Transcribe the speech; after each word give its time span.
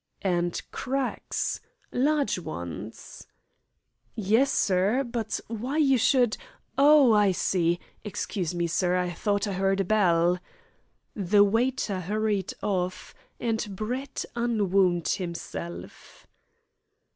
"And 0.23 0.59
cracks 0.71 1.59
large 1.91 2.39
ones?" 2.39 3.27
"Yes, 4.15 4.51
sir. 4.51 5.03
But 5.03 5.39
why 5.45 5.77
you 5.77 5.99
should 5.99 6.37
oh, 6.75 7.13
I 7.13 7.31
see! 7.33 7.79
Excuse 8.03 8.55
me, 8.55 8.65
sir; 8.65 8.97
I 8.97 9.11
thought 9.13 9.45
I 9.47 9.59
'eard 9.59 9.81
a 9.81 9.85
bell." 9.85 10.39
The 11.15 11.43
waiter 11.43 11.99
hurried 11.99 12.51
off, 12.63 13.13
and 13.39 13.63
Brett 13.75 14.25
unwound 14.35 15.07
himself. 15.07 16.25